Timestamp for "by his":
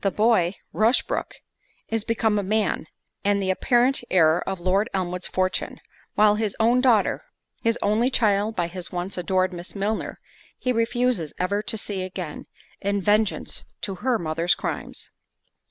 8.56-8.90